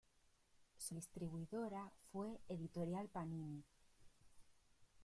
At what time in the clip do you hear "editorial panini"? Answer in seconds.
2.47-3.63